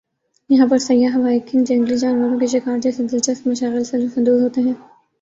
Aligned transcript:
یہاں 0.49 0.67
پر 0.67 0.77
سیاح 0.77 1.17
ہائیکنگ 1.17 1.63
جنگلی 1.63 1.97
جانوروں 1.97 2.39
کے 2.39 2.47
شکار 2.47 2.77
جیسے 2.77 3.03
دلچسپ 3.03 3.47
مشاغل 3.47 3.83
سے 3.83 3.97
لطف 3.97 4.17
اندوز 4.17 4.41
ہو 4.43 4.49
تے 4.49 4.61
ہیں۔ 4.61 4.73